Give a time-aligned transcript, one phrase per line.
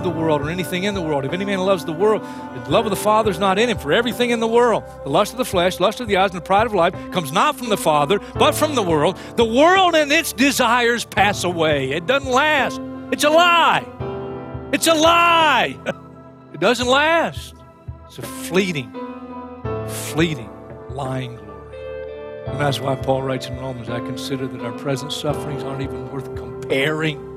[0.00, 1.26] Love the world or anything in the world.
[1.26, 3.76] If any man loves the world, the love of the Father is not in him.
[3.76, 6.40] For everything in the world, the lust of the flesh, lust of the eyes, and
[6.40, 9.18] the pride of life comes not from the Father, but from the world.
[9.36, 11.90] The world and its desires pass away.
[11.90, 12.80] It doesn't last.
[13.12, 13.84] It's a lie.
[14.72, 15.76] It's a lie.
[16.52, 17.54] It doesn't last.
[18.04, 18.92] It's a fleeting,
[19.86, 20.50] fleeting,
[20.90, 21.76] lying glory.
[22.48, 26.10] And that's why Paul writes in Romans, I consider that our present sufferings aren't even
[26.12, 27.29] worth comparing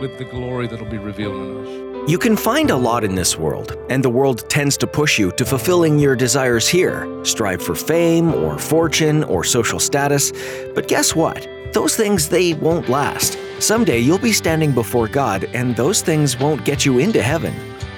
[0.00, 2.10] with the glory that'll be revealed in us.
[2.10, 5.30] You can find a lot in this world, and the world tends to push you
[5.32, 7.06] to fulfilling your desires here.
[7.24, 10.32] Strive for fame or fortune or social status.
[10.74, 11.46] But guess what?
[11.72, 13.38] Those things, they won't last.
[13.60, 17.54] Someday you'll be standing before God, and those things won't get you into heaven.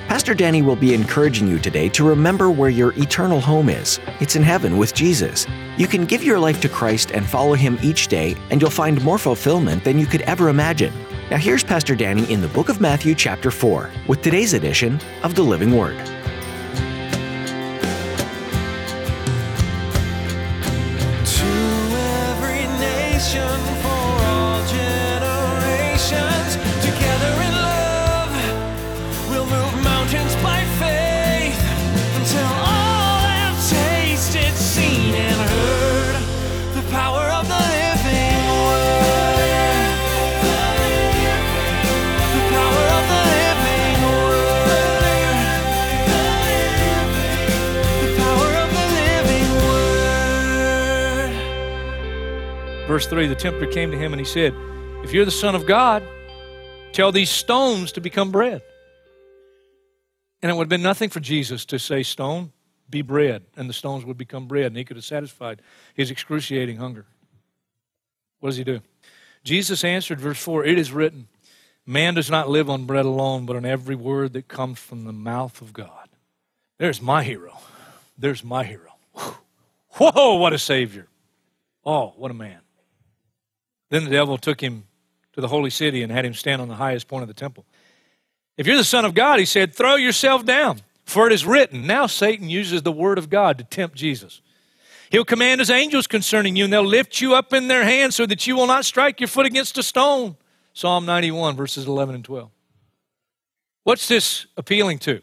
[0.08, 3.98] Pastor Danny will be encouraging you today to remember where your eternal home is.
[4.20, 5.46] It's in heaven with Jesus.
[5.78, 9.02] You can give your life to Christ and follow him each day, and you'll find
[9.02, 10.92] more fulfillment than you could ever imagine.
[11.32, 15.34] Now, here's Pastor Danny in the book of Matthew, chapter 4, with today's edition of
[15.34, 15.96] The Living Word.
[52.92, 54.52] Verse 3 The tempter came to him and he said,
[55.02, 56.02] If you're the Son of God,
[56.92, 58.60] tell these stones to become bread.
[60.42, 62.52] And it would have been nothing for Jesus to say, Stone,
[62.90, 65.62] be bread, and the stones would become bread, and he could have satisfied
[65.94, 67.06] his excruciating hunger.
[68.40, 68.82] What does he do?
[69.42, 71.28] Jesus answered, verse 4 It is written,
[71.86, 75.14] Man does not live on bread alone, but on every word that comes from the
[75.14, 76.10] mouth of God.
[76.76, 77.58] There's my hero.
[78.18, 78.92] There's my hero.
[79.92, 81.08] Whoa, what a Savior.
[81.86, 82.60] Oh, what a man.
[83.92, 84.84] Then the devil took him
[85.34, 87.66] to the holy city and had him stand on the highest point of the temple.
[88.56, 91.86] If you're the Son of God, he said, throw yourself down, for it is written.
[91.86, 94.40] Now Satan uses the word of God to tempt Jesus.
[95.10, 98.24] He'll command his angels concerning you, and they'll lift you up in their hands so
[98.24, 100.36] that you will not strike your foot against a stone.
[100.72, 102.50] Psalm 91, verses 11 and 12.
[103.84, 105.20] What's this appealing to?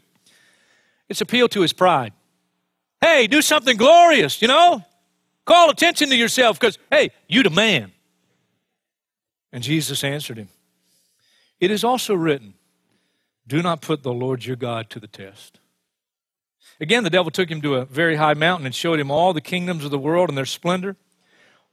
[1.08, 2.12] It's appeal to his pride.
[3.00, 4.84] Hey, do something glorious, you know?
[5.44, 7.90] Call attention to yourself because, hey, you the man.
[9.52, 10.48] And Jesus answered him,
[11.58, 12.54] It is also written,
[13.46, 15.58] Do not put the Lord your God to the test.
[16.80, 19.40] Again, the devil took him to a very high mountain and showed him all the
[19.40, 20.96] kingdoms of the world and their splendor.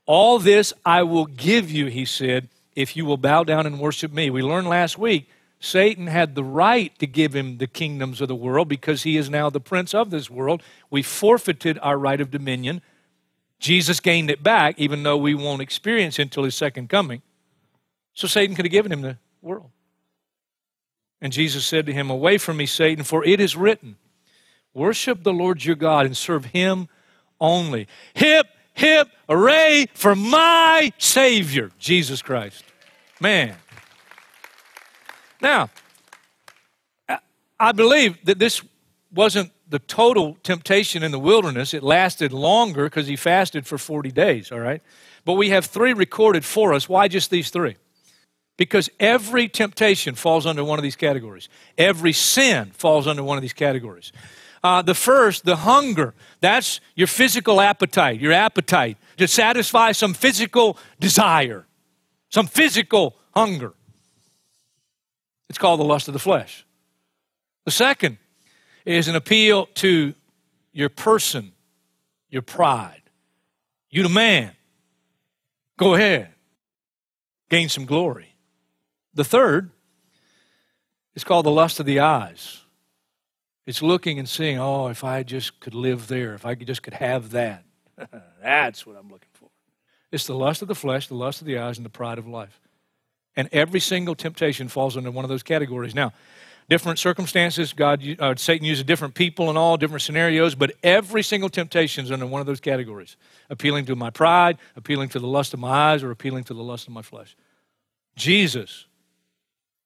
[0.05, 4.13] All this I will give you, he said, if you will bow down and worship
[4.13, 4.29] me.
[4.29, 5.29] We learned last week
[5.59, 9.29] Satan had the right to give him the kingdoms of the world because he is
[9.29, 10.61] now the prince of this world.
[10.91, 12.81] We forfeited our right of dominion.
[13.59, 17.23] Jesus gained it back, even though we won't experience it until his second coming.
[18.17, 19.69] So Satan could have given him the world.
[21.21, 23.95] And Jesus said to him, Away from me, Satan, for it is written,
[24.73, 26.89] Worship the Lord your God and serve him
[27.39, 27.87] only.
[28.15, 32.63] Hip, hip, hooray for my Savior, Jesus Christ.
[33.21, 33.55] Man.
[35.39, 35.69] Now,
[37.59, 38.63] I believe that this
[39.13, 41.71] wasn't the total temptation in the wilderness.
[41.75, 44.81] It lasted longer because he fasted for 40 days, all right?
[45.23, 46.89] But we have three recorded for us.
[46.89, 47.75] Why just these three?
[48.57, 51.47] Because every temptation falls under one of these categories.
[51.77, 54.11] Every sin falls under one of these categories.
[54.63, 60.77] Uh, the first, the hunger, that's your physical appetite, your appetite to satisfy some physical
[60.99, 61.65] desire,
[62.29, 63.73] some physical hunger.
[65.49, 66.65] It's called the lust of the flesh.
[67.65, 68.17] The second
[68.85, 70.13] is an appeal to
[70.73, 71.51] your person,
[72.29, 73.01] your pride.
[73.89, 74.51] You the man.
[75.77, 76.29] Go ahead.
[77.49, 78.35] Gain some glory.
[79.17, 79.71] The third
[81.15, 82.61] is called the lust of the eyes.
[83.65, 86.83] It's looking and seeing, oh, if I just could live there, if I could just
[86.83, 87.65] could have that.
[88.43, 89.49] That's what I'm looking for.
[90.11, 92.27] It's the lust of the flesh, the lust of the eyes, and the pride of
[92.27, 92.61] life.
[93.35, 95.95] And every single temptation falls under one of those categories.
[95.95, 96.13] Now,
[96.69, 97.73] different circumstances.
[97.73, 102.11] God, uh, Satan uses different people and all different scenarios, but every single temptation is
[102.11, 103.17] under one of those categories:
[103.49, 106.63] appealing to my pride, appealing to the lust of my eyes, or appealing to the
[106.63, 107.35] lust of my flesh.
[108.15, 108.86] Jesus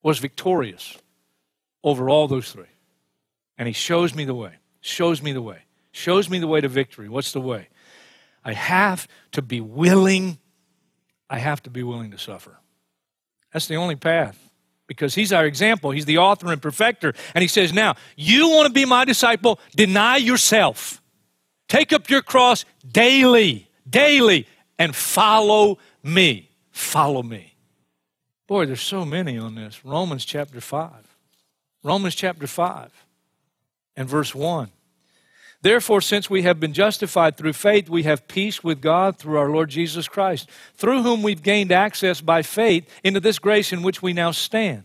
[0.04, 0.98] was victorious
[1.84, 2.66] over all those three,
[3.58, 4.54] and He shows me the way.
[4.82, 5.60] Shows me the way.
[5.92, 7.10] Shows me the way to victory.
[7.10, 7.68] What's the way?
[8.44, 10.40] I have to be willing.
[11.30, 12.58] I have to be willing to suffer.
[13.54, 14.52] That's the only path
[14.88, 15.92] because he's our example.
[15.92, 17.14] He's the author and perfecter.
[17.36, 19.60] And he says, Now, you want to be my disciple?
[19.76, 21.02] Deny yourself.
[21.70, 24.48] Take up your cross daily, daily,
[24.78, 26.50] and follow me.
[26.72, 27.51] Follow me.
[28.52, 29.86] Boy, there's so many on this.
[29.86, 30.92] Romans chapter 5.
[31.86, 32.92] Romans chapter 5
[33.96, 34.70] and verse 1.
[35.62, 39.50] Therefore, since we have been justified through faith, we have peace with God through our
[39.50, 44.02] Lord Jesus Christ, through whom we've gained access by faith into this grace in which
[44.02, 44.84] we now stand.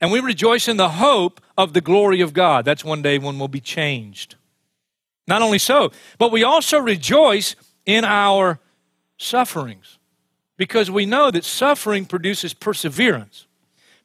[0.00, 2.64] And we rejoice in the hope of the glory of God.
[2.64, 4.36] That's one day when we'll be changed.
[5.26, 8.60] Not only so, but we also rejoice in our
[9.16, 9.98] sufferings
[10.56, 13.46] because we know that suffering produces perseverance.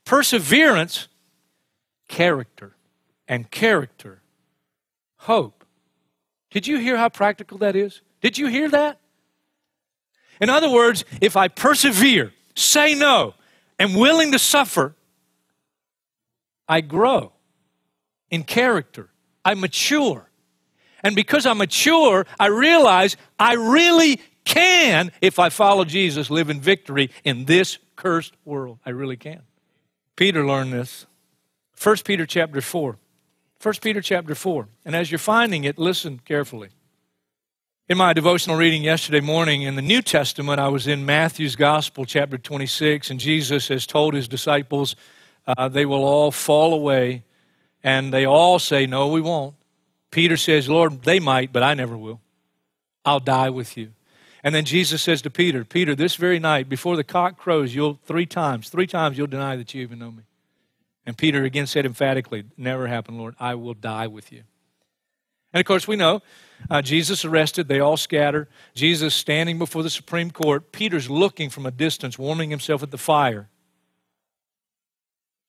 [0.05, 1.07] Perseverance,
[2.07, 2.75] character,
[3.27, 4.21] and character,
[5.17, 5.65] hope.
[6.51, 8.01] Did you hear how practical that is?
[8.21, 8.99] Did you hear that?
[10.39, 13.33] In other words, if I persevere, say no,
[13.79, 14.95] am willing to suffer,
[16.67, 17.33] I grow
[18.29, 19.09] in character.
[19.43, 20.29] I mature.
[21.03, 26.61] And because I mature, I realize I really can, if I follow Jesus, live in
[26.61, 28.79] victory in this cursed world.
[28.85, 29.41] I really can.
[30.15, 31.05] Peter learned this.
[31.81, 32.97] 1 Peter chapter 4.
[33.61, 34.67] 1 Peter chapter 4.
[34.85, 36.69] And as you're finding it, listen carefully.
[37.89, 42.05] In my devotional reading yesterday morning in the New Testament, I was in Matthew's Gospel,
[42.05, 44.95] chapter 26, and Jesus has told his disciples
[45.45, 47.23] uh, they will all fall away,
[47.83, 49.55] and they all say, No, we won't.
[50.11, 52.19] Peter says, Lord, they might, but I never will.
[53.05, 53.91] I'll die with you.
[54.47, 57.99] And then Jesus says to Peter, Peter, this very night, before the cock crows, you'll
[58.05, 60.23] three times, three times you'll deny that you even know me.
[61.05, 63.35] And Peter again said emphatically, Never happen, Lord.
[63.41, 64.44] I will die with you.
[65.51, 66.21] And of course, we know
[66.69, 68.47] uh, Jesus arrested, they all scatter.
[68.73, 70.71] Jesus standing before the Supreme Court.
[70.71, 73.50] Peter's looking from a distance, warming himself at the fire.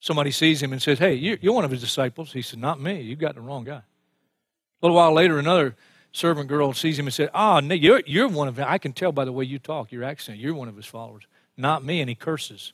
[0.01, 2.33] Somebody sees him and says, Hey, you're one of his disciples.
[2.33, 3.01] He said, Not me.
[3.01, 3.75] You've got the wrong guy.
[3.75, 5.77] A little while later, another
[6.13, 8.59] servant girl sees him and said, Oh, you're, you're one of.
[8.59, 10.39] I can tell by the way you talk, your accent.
[10.39, 11.27] You're one of his followers.
[11.57, 12.01] Not me.
[12.01, 12.73] And he curses.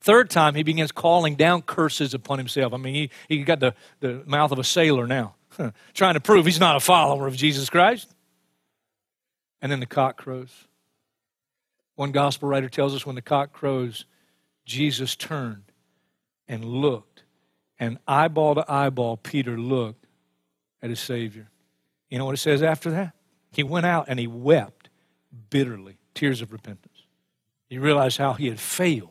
[0.00, 2.72] Third time, he begins calling down curses upon himself.
[2.72, 5.34] I mean, he, he got the, the mouth of a sailor now,
[5.94, 8.14] trying to prove he's not a follower of Jesus Christ.
[9.60, 10.52] And then the cock crows.
[11.96, 14.04] One gospel writer tells us when the cock crows,
[14.66, 15.64] Jesus turned
[16.46, 17.24] and looked,
[17.80, 20.06] and eyeball to eyeball, Peter looked
[20.82, 21.48] at his Savior.
[22.08, 23.12] You know what it says after that?
[23.52, 24.88] He went out and he wept
[25.50, 27.02] bitterly, tears of repentance.
[27.68, 29.10] He realized how he had failed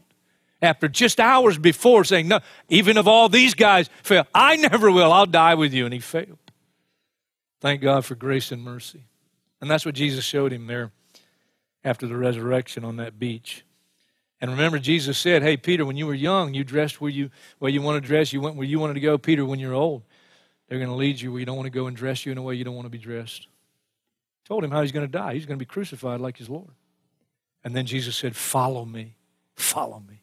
[0.62, 2.40] after just hours before saying, No,
[2.70, 5.12] even if all these guys fail, I never will.
[5.12, 5.86] I'll die with you.
[5.86, 6.40] And he failed.
[7.62, 9.06] Thank God for grace and mercy.
[9.62, 10.92] And that's what Jesus showed him there
[11.84, 13.64] after the resurrection on that beach.
[14.42, 17.72] And remember, Jesus said, Hey, Peter, when you were young, you dressed where you, where
[17.72, 18.34] you wanted to dress.
[18.34, 19.18] You went where you wanted to go.
[19.18, 20.04] Peter, when you're old,
[20.68, 22.38] they're going to lead you where you don't want to go and dress you in
[22.38, 23.48] a way you don't want to be dressed.
[24.46, 25.34] Told him how he's going to die.
[25.34, 26.72] He's going to be crucified like his Lord.
[27.64, 29.16] And then Jesus said, Follow me.
[29.56, 30.22] Follow me.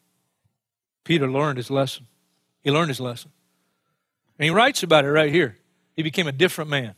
[1.03, 2.07] Peter learned his lesson.
[2.61, 3.31] He learned his lesson.
[4.39, 5.57] And he writes about it right here.
[5.95, 6.95] He became a different man.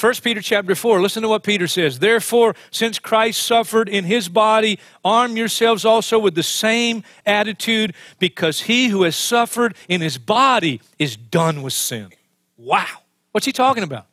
[0.00, 1.98] 1 Peter chapter 4, listen to what Peter says.
[1.98, 8.62] Therefore, since Christ suffered in his body, arm yourselves also with the same attitude, because
[8.62, 12.10] he who has suffered in his body is done with sin.
[12.58, 12.86] Wow.
[13.32, 14.06] What's he talking about?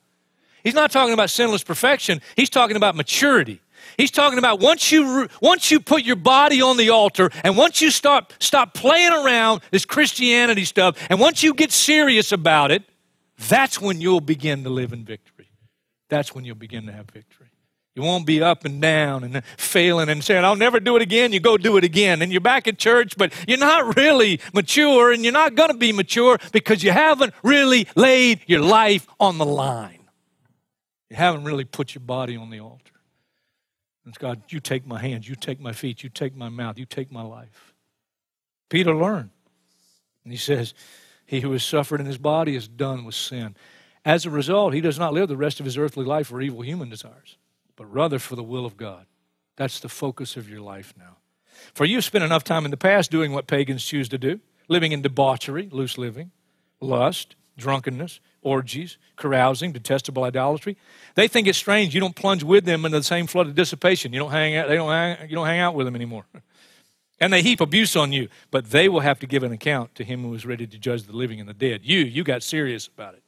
[0.63, 3.59] He's not talking about sinless perfection, he's talking about maturity.
[3.97, 7.81] He's talking about once you once you put your body on the altar and once
[7.81, 12.83] you stop stop playing around this Christianity stuff and once you get serious about it,
[13.47, 15.49] that's when you'll begin to live in victory.
[16.09, 17.47] That's when you'll begin to have victory.
[17.95, 21.31] You won't be up and down and failing and saying, I'll never do it again.
[21.31, 22.21] You go do it again.
[22.21, 25.77] And you're back at church, but you're not really mature and you're not going to
[25.77, 30.09] be mature because you haven't really laid your life on the line.
[31.09, 32.91] You haven't really put your body on the altar.
[34.07, 36.85] It's God, you take my hands, you take my feet, you take my mouth, you
[36.85, 37.73] take my life.
[38.69, 39.29] Peter learned.
[40.23, 40.73] And he says,
[41.25, 43.55] He who has suffered in his body is done with sin.
[44.03, 46.61] As a result, he does not live the rest of his earthly life for evil
[46.61, 47.37] human desires,
[47.75, 49.05] but rather for the will of God.
[49.55, 51.17] That's the focus of your life now.
[51.73, 54.91] For you've spent enough time in the past doing what pagans choose to do, living
[54.91, 56.31] in debauchery, loose living,
[56.81, 60.77] lust, drunkenness, orgies, carousing, detestable idolatry.
[61.15, 64.13] They think it's strange you don't plunge with them into the same flood of dissipation.
[64.13, 66.25] You don't hang out, they don't hang, you don't hang out with them anymore.
[67.17, 70.03] And they heap abuse on you, but they will have to give an account to
[70.03, 71.79] him who is ready to judge the living and the dead.
[71.85, 73.23] You, you got serious about it.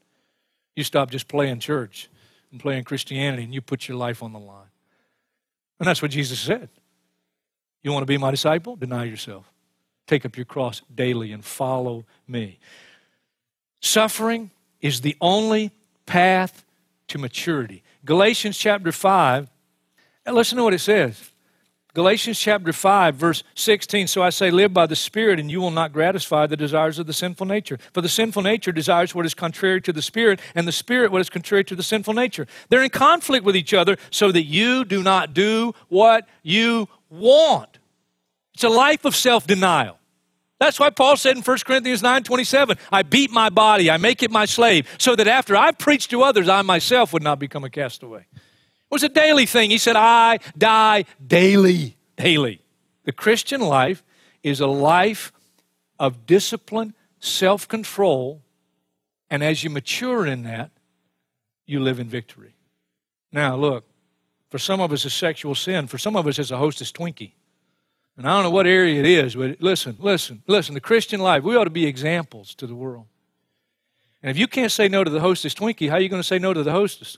[0.76, 2.10] You stopped just playing church
[2.52, 4.70] and playing Christianity and you put your life on the line.
[5.80, 6.70] And that's what Jesus said.
[7.84, 8.76] You want to be my disciple?
[8.76, 9.52] Deny yourself.
[10.08, 12.60] Take up your cross daily and follow me.
[13.82, 14.52] Suffering
[14.82, 15.72] is the only
[16.06, 16.66] path
[17.10, 17.84] to maturity.
[18.06, 19.50] Galatians chapter 5,
[20.26, 21.32] and listen to what it says.
[21.98, 24.06] Galatians chapter 5, verse 16.
[24.06, 27.08] So I say, live by the Spirit, and you will not gratify the desires of
[27.08, 27.80] the sinful nature.
[27.92, 31.22] For the sinful nature desires what is contrary to the Spirit, and the Spirit what
[31.22, 32.46] is contrary to the sinful nature.
[32.70, 37.80] They're in conflict with each other, so that you do not do what you want.
[38.54, 39.98] It's a life of self denial.
[40.60, 44.22] That's why Paul said in 1 Corinthians 9 27, I beat my body, I make
[44.22, 47.64] it my slave, so that after I've preached to others, I myself would not become
[47.64, 48.28] a castaway.
[48.90, 49.70] It was a daily thing.
[49.70, 52.62] He said, I die daily, daily.
[53.04, 54.04] The Christian life
[54.44, 55.34] is a life
[56.00, 58.42] of discipline, self control,
[59.30, 60.72] and as you mature in that,
[61.66, 62.56] you live in victory.
[63.32, 63.84] Now, look,
[64.50, 65.88] for some of us, it's sexual sin.
[65.88, 67.34] For some of us, it's a hostess Twinkie.
[68.16, 70.74] And I don't know what area it is, but listen, listen, listen.
[70.74, 73.06] The Christian life, we ought to be examples to the world.
[74.24, 76.28] And if you can't say no to the hostess Twinkie, how are you going to
[76.28, 77.18] say no to the hostess?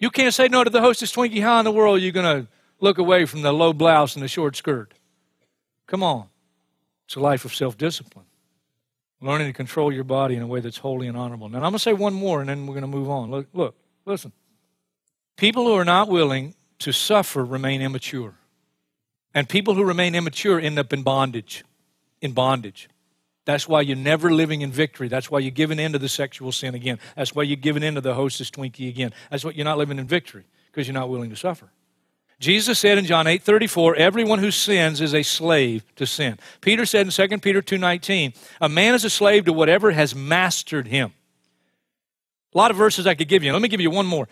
[0.00, 1.42] You can't say no to the hostess Twinkie.
[1.42, 2.48] How in the world are you going to
[2.80, 4.94] look away from the low blouse and the short skirt?
[5.86, 6.26] Come on.
[7.06, 8.24] It's a life of self discipline.
[9.20, 11.50] Learning to control your body in a way that's holy and honorable.
[11.50, 13.30] Now, I'm going to say one more and then we're going to move on.
[13.30, 13.76] Look, look,
[14.06, 14.32] listen.
[15.36, 18.36] People who are not willing to suffer remain immature.
[19.34, 21.64] And people who remain immature end up in bondage.
[22.22, 22.88] In bondage.
[23.50, 25.08] That's why you're never living in victory.
[25.08, 26.98] That's why you're giving in to the sexual sin again.
[27.16, 29.12] That's why you're giving in to the hostess Twinkie again.
[29.30, 31.70] That's why you're not living in victory, because you're not willing to suffer.
[32.38, 36.38] Jesus said in John 8 34, everyone who sins is a slave to sin.
[36.60, 40.86] Peter said in 2 Peter 2.19, a man is a slave to whatever has mastered
[40.86, 41.12] him.
[42.54, 43.52] A lot of verses I could give you.
[43.52, 44.26] Let me give you one more.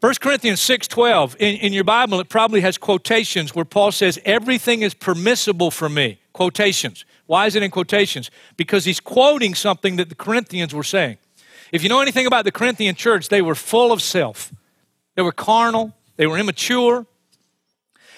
[0.00, 4.82] 1 Corinthians 6:12 in, in your Bible it probably has quotations where Paul says everything
[4.82, 6.20] is permissible for me.
[6.32, 7.04] Quotations.
[7.26, 8.30] Why is it in quotations?
[8.56, 11.18] Because he's quoting something that the Corinthians were saying.
[11.72, 14.52] If you know anything about the Corinthian church, they were full of self.
[15.16, 17.04] They were carnal, they were immature,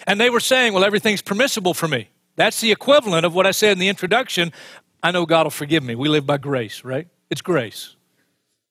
[0.07, 3.53] and they were saying, "Well, everything's permissible for me." That's the equivalent of what I
[3.53, 4.53] said in the introduction.
[5.03, 5.95] I know God will forgive me.
[5.95, 7.09] We live by grace, right?
[7.31, 7.97] It's grace.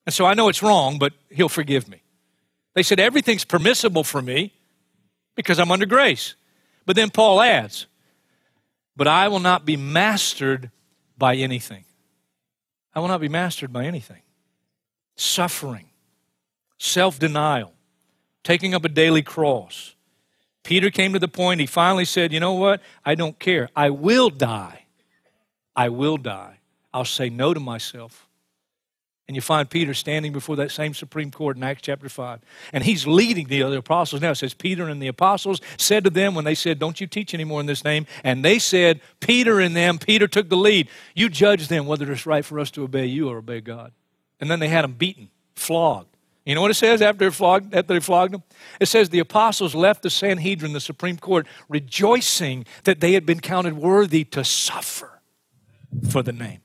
[0.06, 2.02] And so I know it's wrong, but he'll forgive me.
[2.76, 4.54] They said, everything's permissible for me
[5.36, 6.36] because I'm under grace.
[6.86, 7.88] But then Paul adds,
[8.96, 10.72] but I will not be mastered
[11.18, 11.86] by anything.
[12.94, 14.22] I will not be mastered by anything.
[15.16, 15.86] Suffering,
[16.78, 17.74] self denial,
[18.44, 19.96] taking up a daily cross.
[20.64, 22.82] Peter came to the point, he finally said, You know what?
[23.06, 23.70] I don't care.
[23.76, 24.86] I will die.
[25.76, 26.60] I will die.
[26.94, 28.29] I'll say no to myself.
[29.30, 32.40] And you find Peter standing before that same Supreme Court in Acts chapter 5.
[32.74, 34.24] And he's leading the other apostles.
[34.24, 37.06] Now it says, Peter and the apostles said to them when they said, Don't you
[37.06, 38.08] teach anymore in this name?
[38.24, 40.90] And they said, Peter and them, Peter took the lead.
[41.14, 43.92] You judge them whether it's right for us to obey you or obey God.
[44.40, 46.18] And then they had them beaten, flogged.
[46.44, 48.42] You know what it says after they flogged, after they flogged them?
[48.80, 53.42] It says the apostles left the Sanhedrin, the Supreme Court, rejoicing that they had been
[53.42, 55.22] counted worthy to suffer
[56.10, 56.62] for the name.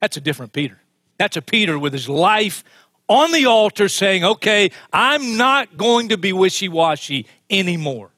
[0.00, 0.80] That's a different Peter.
[1.18, 2.64] That's a Peter with his life
[3.08, 8.10] on the altar saying, okay, I'm not going to be wishy washy anymore.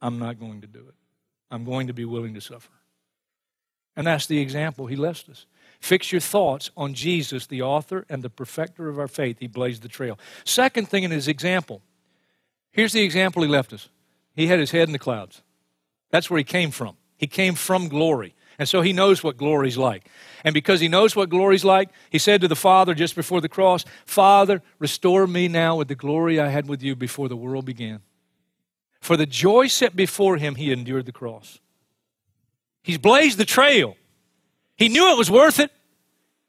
[0.00, 0.94] I'm not going to do it.
[1.50, 2.70] I'm going to be willing to suffer.
[3.96, 5.46] And that's the example he left us.
[5.80, 9.38] Fix your thoughts on Jesus, the author and the perfecter of our faith.
[9.40, 10.18] He blazed the trail.
[10.44, 11.82] Second thing in his example,
[12.70, 13.88] here's the example he left us.
[14.34, 15.42] He had his head in the clouds.
[16.10, 16.96] That's where he came from.
[17.16, 18.34] He came from glory.
[18.60, 20.06] And so he knows what glory's like.
[20.44, 23.48] And because he knows what glory's like, he said to the Father just before the
[23.48, 27.64] cross, Father, restore me now with the glory I had with you before the world
[27.64, 28.02] began.
[29.00, 31.58] For the joy set before him, he endured the cross.
[32.82, 33.96] He's blazed the trail.
[34.76, 35.72] He knew it was worth it.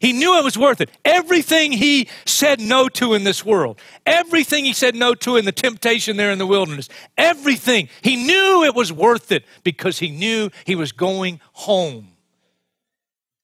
[0.02, 0.90] He knew it was worth it.
[1.06, 5.52] Everything he said no to in this world, everything he said no to in the
[5.52, 6.90] temptation there in the wilderness,
[7.20, 12.08] everything, he knew it was worth it because he knew he was going home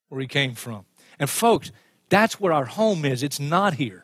[0.09, 0.85] where he came from.
[1.19, 1.71] And folks,
[2.09, 3.21] that's where our home is.
[3.21, 4.03] It's not here.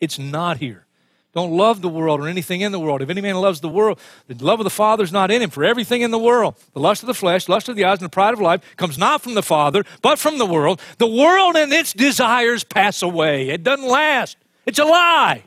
[0.00, 0.86] It's not here.
[1.32, 3.00] Don't love the world or anything in the world.
[3.00, 5.48] If any man loves the world, the love of the Father is not in him.
[5.48, 8.04] For everything in the world, the lust of the flesh, lust of the eyes, and
[8.04, 10.80] the pride of life, comes not from the Father, but from the world.
[10.98, 13.48] The world and its desires pass away.
[13.48, 14.36] It doesn't last.
[14.66, 15.44] It's a lie.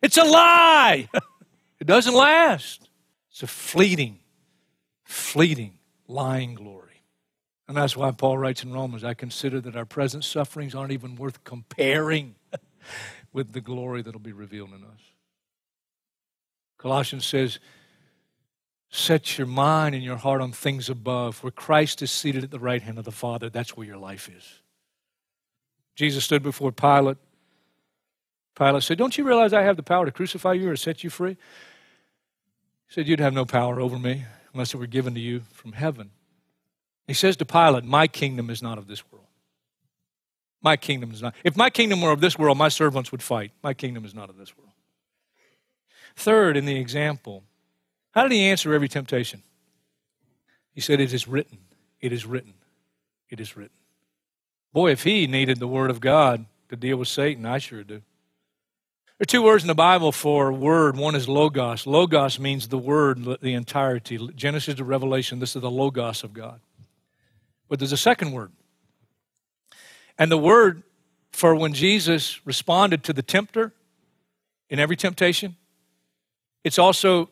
[0.00, 1.08] It's a lie.
[1.80, 2.88] it doesn't last.
[3.32, 4.20] It's a fleeting,
[5.02, 7.02] fleeting, lying glory.
[7.66, 11.16] And that's why Paul writes in Romans I consider that our present sufferings aren't even
[11.16, 12.36] worth comparing
[13.32, 15.00] with the glory that'll be revealed in us.
[16.78, 17.58] Colossians says,
[18.92, 22.58] Set your mind and your heart on things above, where Christ is seated at the
[22.58, 23.48] right hand of the Father.
[23.48, 24.44] That's where your life is.
[25.94, 27.18] Jesus stood before Pilate.
[28.56, 31.10] Pilate said, Don't you realize I have the power to crucify you or set you
[31.10, 31.36] free?
[32.88, 35.72] He said, You'd have no power over me unless it were given to you from
[35.72, 36.10] heaven.
[37.06, 39.26] He says to Pilate, My kingdom is not of this world.
[40.62, 41.34] My kingdom is not.
[41.42, 43.52] If my kingdom were of this world, my servants would fight.
[43.62, 44.72] My kingdom is not of this world.
[46.16, 47.44] Third, in the example,
[48.12, 49.42] how did he answer every temptation?
[50.74, 51.58] He said, It is written,
[52.00, 52.54] it is written,
[53.30, 53.76] it is written.
[54.72, 58.02] Boy, if he needed the word of God to deal with Satan, I sure do.
[59.18, 60.96] There are two words in the Bible for word.
[60.96, 61.86] One is logos.
[61.86, 64.18] Logos means the word, the entirety.
[64.34, 66.60] Genesis to Revelation, this is the logos of God.
[67.68, 68.50] But there's a second word.
[70.20, 70.82] And the word
[71.32, 73.72] for when Jesus responded to the tempter
[74.68, 75.56] in every temptation,
[76.62, 77.30] it's also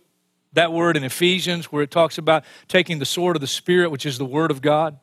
[0.54, 4.06] that word in Ephesians where it talks about taking the sword of the Spirit, which
[4.06, 4.98] is the word of God,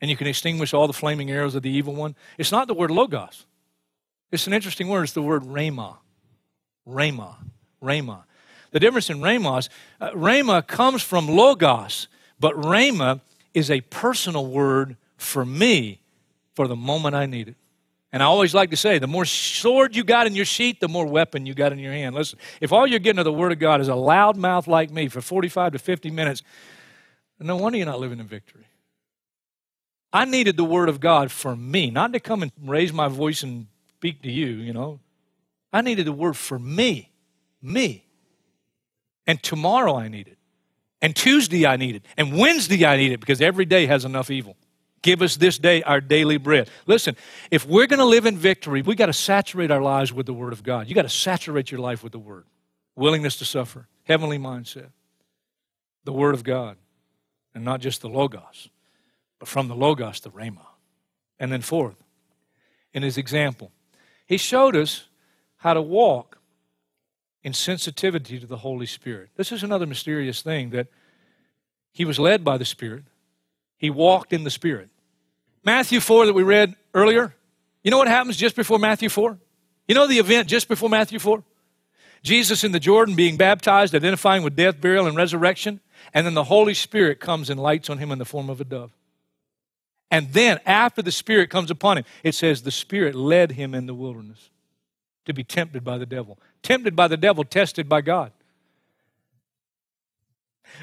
[0.00, 2.16] and you can extinguish all the flaming arrows of the evil one.
[2.38, 3.44] It's not the word logos.
[4.30, 5.02] It's an interesting word.
[5.02, 5.98] It's the word rhema.
[6.88, 7.34] Rhema.
[7.82, 8.22] Rhema.
[8.70, 9.68] The difference in rhemos,
[10.00, 12.08] uh, rhema comes from logos,
[12.40, 13.20] but rhema
[13.52, 16.01] is a personal word for me
[16.54, 17.56] for the moment I need it.
[18.12, 20.88] And I always like to say, the more sword you got in your sheath, the
[20.88, 22.14] more weapon you got in your hand.
[22.14, 24.90] Listen, if all you're getting of the Word of God is a loud mouth like
[24.90, 26.42] me for 45 to 50 minutes,
[27.40, 28.66] no wonder you're not living in victory.
[30.12, 33.42] I needed the Word of God for me, not to come and raise my voice
[33.42, 33.66] and
[33.96, 35.00] speak to you, you know.
[35.72, 37.10] I needed the Word for me,
[37.62, 38.04] me.
[39.26, 40.36] And tomorrow I need it.
[41.00, 42.04] And Tuesday I need it.
[42.18, 44.56] And Wednesday I need it because every day has enough evil.
[45.02, 46.70] Give us this day our daily bread.
[46.86, 47.16] Listen,
[47.50, 50.32] if we're going to live in victory, we got to saturate our lives with the
[50.32, 50.88] Word of God.
[50.88, 52.44] You got to saturate your life with the Word.
[52.94, 54.90] Willingness to suffer, heavenly mindset,
[56.04, 56.76] the Word of God,
[57.54, 58.68] and not just the Logos,
[59.38, 60.66] but from the Logos, the Rhema.
[61.40, 61.96] And then, fourth,
[62.94, 63.72] in his example,
[64.26, 65.08] he showed us
[65.56, 66.38] how to walk
[67.42, 69.30] in sensitivity to the Holy Spirit.
[69.36, 70.86] This is another mysterious thing that
[71.92, 73.04] he was led by the Spirit,
[73.82, 74.88] he walked in the Spirit.
[75.64, 77.34] Matthew 4 that we read earlier,
[77.82, 79.36] you know what happens just before Matthew 4?
[79.88, 81.42] You know the event just before Matthew 4?
[82.22, 85.80] Jesus in the Jordan being baptized, identifying with death, burial, and resurrection,
[86.14, 88.64] and then the Holy Spirit comes and lights on him in the form of a
[88.64, 88.92] dove.
[90.12, 93.86] And then, after the Spirit comes upon him, it says the Spirit led him in
[93.86, 94.50] the wilderness
[95.24, 96.38] to be tempted by the devil.
[96.62, 98.30] Tempted by the devil, tested by God.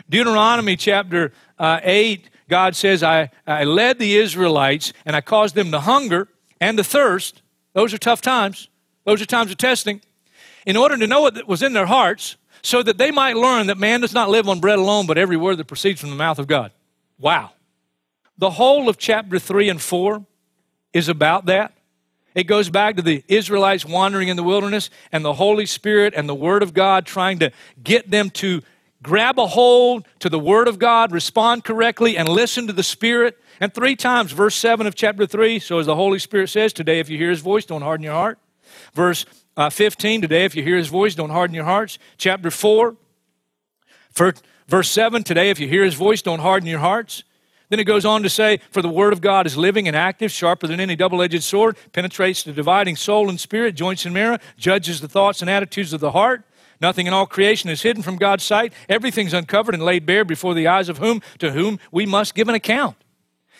[0.10, 5.72] Deuteronomy chapter uh, 8 God says, I, I led the Israelites and I caused them
[5.72, 6.28] to hunger
[6.60, 7.42] and to thirst.
[7.74, 8.68] Those are tough times.
[9.06, 10.02] Those are times of testing.
[10.66, 13.78] In order to know what was in their hearts, so that they might learn that
[13.78, 16.40] man does not live on bread alone, but every word that proceeds from the mouth
[16.40, 16.72] of God.
[17.18, 17.52] Wow.
[18.38, 20.26] The whole of chapter 3 and 4
[20.94, 21.74] is about that.
[22.36, 26.30] It goes back to the Israelites wandering in the wilderness and the Holy Spirit and
[26.30, 28.62] the Word of God trying to get them to
[29.04, 33.38] grab a hold to the Word of God, respond correctly, and listen to the Spirit.
[33.60, 37.00] And three times, verse 7 of chapter 3, so as the Holy Spirit says, today
[37.00, 38.40] if you hear His voice, don't harden your heart.
[38.94, 39.26] Verse
[39.58, 42.00] uh, 15, today if you hear His voice, don't harden your hearts.
[42.18, 42.96] Chapter 4,
[44.12, 44.34] for,
[44.68, 47.24] verse 7, today if you hear His voice, don't harden your hearts.
[47.70, 50.32] Then it goes on to say, For the word of God is living and active,
[50.32, 54.40] sharper than any double edged sword, penetrates the dividing soul and spirit, joints and marrow,
[54.58, 56.44] judges the thoughts and attitudes of the heart.
[56.82, 58.74] Nothing in all creation is hidden from God's sight.
[58.88, 62.48] Everything's uncovered and laid bare before the eyes of whom to whom we must give
[62.48, 62.96] an account.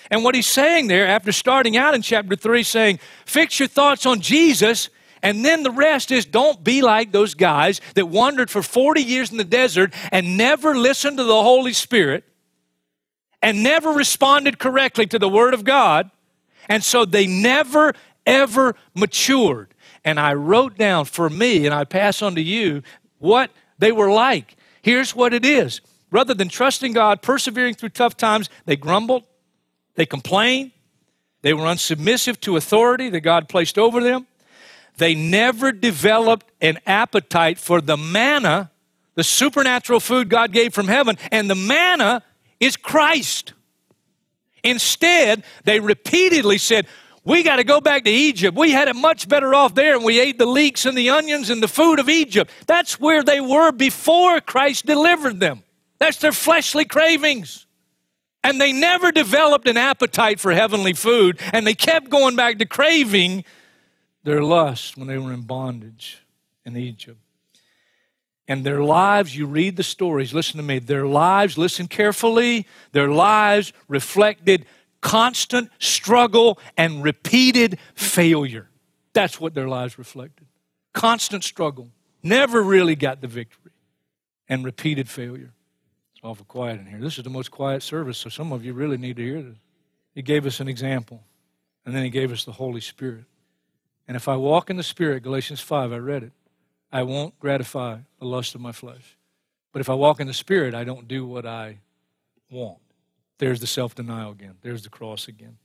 [0.10, 4.06] And what he's saying there, after starting out in chapter 3, saying, fix your thoughts
[4.06, 4.90] on Jesus,
[5.22, 9.32] and then the rest is don't be like those guys that wandered for 40 years
[9.32, 12.24] in the desert and never listened to the Holy Spirit
[13.42, 16.10] and never responded correctly to the Word of God.
[16.70, 17.94] And so they never,
[18.26, 19.74] ever matured.
[20.06, 22.84] And I wrote down for me, and I pass on to you,
[23.20, 24.56] what they were like.
[24.82, 29.24] Here's what it is rather than trusting God, persevering through tough times, they grumbled,
[29.96, 30.72] they complained,
[31.42, 34.28] they were unsubmissive to authority that God placed over them.
[34.98, 38.70] they never developed an appetite for the manna,
[39.16, 42.22] the supernatural food God gave from heaven, and the manna
[42.60, 43.54] is Christ.
[44.64, 46.86] Instead, they repeatedly said,
[47.30, 48.58] We got to go back to Egypt.
[48.58, 51.52] We had it much better off there, and we ate the leeks and the onions
[51.52, 52.50] and the food of Egypt.
[52.66, 55.62] That's where they were before Christ delivered them.
[56.00, 57.68] That's their fleshly cravings.
[58.44, 62.66] And they never developed an appetite for heavenly food, and they kept going back to
[62.66, 63.44] craving
[64.24, 66.26] their lust when they were in bondage
[66.66, 67.20] in Egypt.
[68.48, 73.10] And their lives, you read the stories, listen to me, their lives, listen carefully, their
[73.12, 74.66] lives reflected
[75.02, 78.70] constant struggle and repeated failure.
[79.14, 80.48] That's what their lives reflected.
[80.94, 81.90] Constant struggle.
[82.24, 83.72] Never really got the victory.
[84.48, 85.54] And repeated failure.
[86.14, 87.00] It's awful quiet in here.
[87.00, 89.58] This is the most quiet service, so some of you really need to hear this.
[90.16, 91.24] He gave us an example,
[91.86, 93.26] and then he gave us the Holy Spirit.
[94.08, 96.32] And if I walk in the Spirit, Galatians 5, I read it,
[96.92, 99.18] I won't gratify the lust of my flesh.
[99.72, 101.78] But if I walk in the Spirit, I don't do what I
[102.50, 102.80] want.
[103.40, 104.56] There's the self denial again.
[104.62, 105.58] There's the cross again.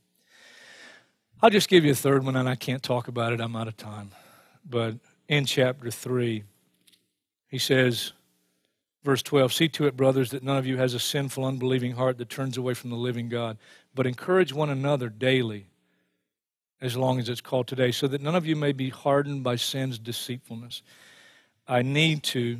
[1.41, 3.41] I'll just give you a third one, and I can't talk about it.
[3.41, 4.11] I'm out of time.
[4.67, 4.95] But
[5.27, 6.43] in chapter 3,
[7.47, 8.13] he says,
[9.03, 12.17] verse 12 See to it, brothers, that none of you has a sinful, unbelieving heart
[12.17, 13.57] that turns away from the living God,
[13.93, 15.67] but encourage one another daily,
[16.81, 19.57] as long as it's called today, so that none of you may be hardened by
[19.57, 20.81] sin's deceitfulness.
[21.67, 22.59] I need to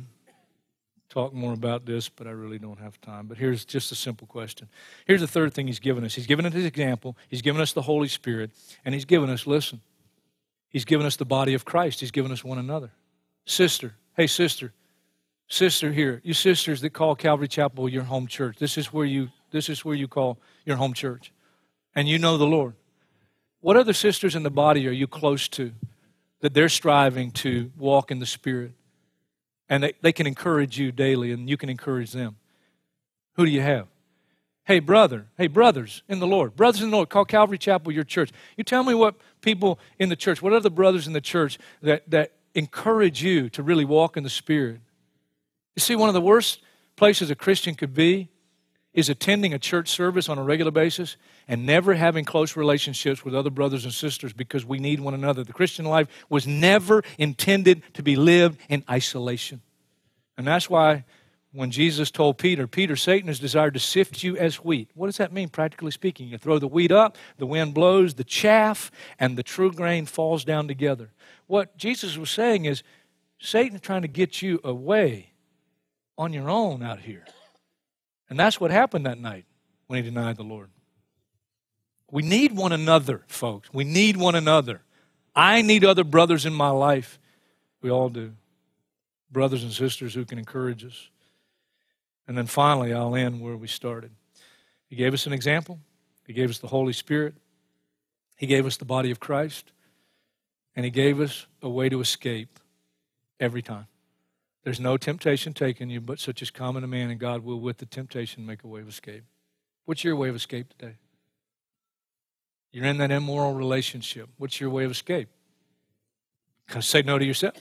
[1.16, 3.26] talk more about this, but I really don't have time.
[3.26, 4.68] But here's just a simple question.
[5.06, 6.14] Here's the third thing he's given us.
[6.14, 8.50] He's given us his example, he's given us the Holy Spirit,
[8.84, 9.80] and he's given us, listen,
[10.68, 12.00] he's given us the body of Christ.
[12.00, 12.90] He's given us one another.
[13.46, 14.74] Sister, hey, sister,
[15.48, 18.58] sister here, you sisters that call Calvary Chapel your home church.
[18.58, 21.32] This is where you this is where you call your home church.
[21.94, 22.74] And you know the Lord.
[23.60, 25.72] What other sisters in the body are you close to
[26.40, 28.72] that they're striving to walk in the Spirit?
[29.68, 32.36] And they, they can encourage you daily, and you can encourage them.
[33.34, 33.88] Who do you have?
[34.64, 38.04] Hey, brother, hey, brothers in the Lord, brothers in the Lord, call Calvary Chapel your
[38.04, 38.32] church.
[38.56, 41.58] You tell me what people in the church, what are the brothers in the church
[41.82, 44.80] that, that encourage you to really walk in the Spirit?
[45.76, 46.62] You see, one of the worst
[46.96, 48.28] places a Christian could be
[48.96, 53.34] is attending a church service on a regular basis and never having close relationships with
[53.34, 55.44] other brothers and sisters because we need one another.
[55.44, 59.60] The Christian life was never intended to be lived in isolation.
[60.38, 61.04] And that's why
[61.52, 64.90] when Jesus told Peter, Peter, Satan has desired to sift you as wheat.
[64.94, 66.28] What does that mean, practically speaking?
[66.28, 70.42] You throw the wheat up, the wind blows, the chaff, and the true grain falls
[70.42, 71.12] down together.
[71.46, 72.82] What Jesus was saying is,
[73.38, 75.32] Satan's trying to get you away
[76.16, 77.26] on your own out here.
[78.28, 79.44] And that's what happened that night
[79.86, 80.70] when he denied the Lord.
[82.10, 83.72] We need one another, folks.
[83.72, 84.82] We need one another.
[85.34, 87.18] I need other brothers in my life.
[87.82, 88.32] We all do.
[89.30, 91.10] Brothers and sisters who can encourage us.
[92.28, 94.10] And then finally, I'll end where we started.
[94.88, 95.80] He gave us an example,
[96.26, 97.34] He gave us the Holy Spirit,
[98.36, 99.72] He gave us the body of Christ,
[100.74, 102.60] and He gave us a way to escape
[103.40, 103.86] every time.
[104.66, 107.78] There's no temptation taken you, but such as common to man, and God will, with
[107.78, 109.22] the temptation, make a way of escape.
[109.84, 110.96] What's your way of escape today?
[112.72, 114.28] You're in that immoral relationship.
[114.38, 115.28] What's your way of escape?
[116.80, 117.54] Say no to yourself.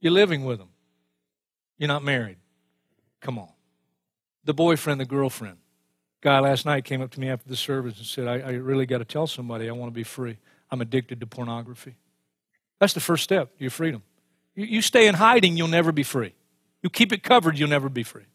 [0.00, 0.68] You're living with them.
[1.78, 2.36] You're not married.
[3.22, 3.48] Come on.
[4.44, 5.56] The boyfriend, the girlfriend.
[6.20, 8.84] Guy last night came up to me after the service and said, I, I really
[8.84, 10.36] got to tell somebody I want to be free.
[10.70, 11.96] I'm addicted to pornography.
[12.80, 14.02] That's the first step, your freedom.
[14.64, 16.34] You, stay in hiding, you'll never be free.
[16.82, 18.26] You keep it covered, you'll never be free.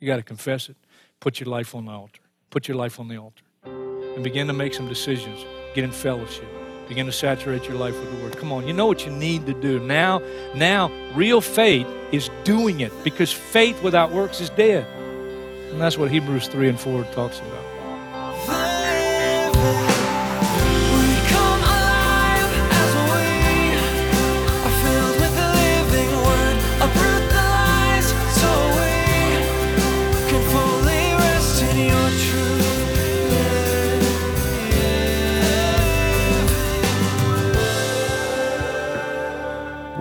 [0.00, 0.76] You got to confess it.
[1.20, 2.20] Put your life on the altar.
[2.50, 3.42] Put your life on the altar.
[3.64, 5.44] And begin to make some decisions.
[5.74, 6.46] Get in fellowship.
[6.88, 8.36] Begin to saturate your life with the word.
[8.36, 9.80] Come on, you know what you need to do.
[9.80, 10.20] Now,
[10.54, 14.86] now, real faith is doing it because faith without works is dead.
[15.70, 17.63] And that's what Hebrews 3 and 4 talks about.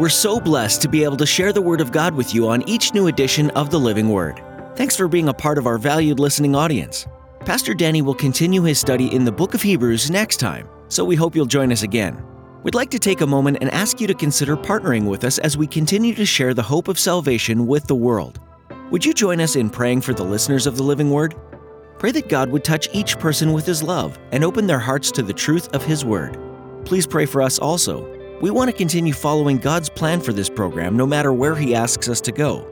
[0.04, 2.68] We're so blessed to be able to share the Word of God with you on
[2.68, 4.44] each new edition of the Living Word.
[4.76, 7.08] Thanks for being a part of our valued listening audience.
[7.46, 11.16] Pastor Danny will continue his study in the book of Hebrews next time, so we
[11.16, 12.22] hope you'll join us again.
[12.64, 15.56] We'd like to take a moment and ask you to consider partnering with us as
[15.56, 18.42] we continue to share the hope of salvation with the world.
[18.92, 21.34] Would you join us in praying for the listeners of the Living Word?
[21.98, 25.24] Pray that God would touch each person with His love and open their hearts to
[25.24, 26.38] the truth of His Word.
[26.84, 28.23] Please pray for us also.
[28.42, 32.10] We want to continue following God's plan for this program no matter where He asks
[32.10, 32.68] us to go.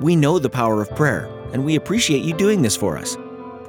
[0.00, 3.16] We know the power of prayer, and we appreciate you doing this for us.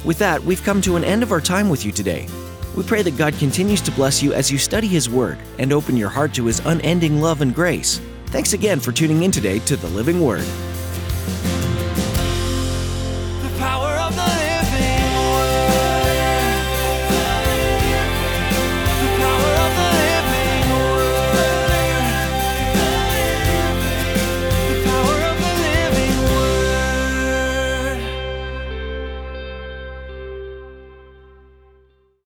[0.03, 2.27] With that, we've come to an end of our time with you today.
[2.75, 5.95] We pray that God continues to bless you as you study His Word and open
[5.95, 8.01] your heart to His unending love and grace.
[8.27, 10.45] Thanks again for tuning in today to the Living Word.